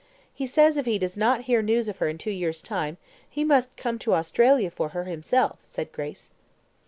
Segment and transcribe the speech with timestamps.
[0.33, 2.97] He says, if he does not hear news of her in two years' time,
[3.29, 6.31] he must come to Australia for her himself," said Grace.